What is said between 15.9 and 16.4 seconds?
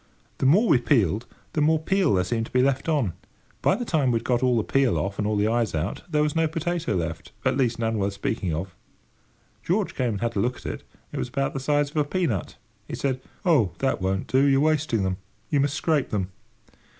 them."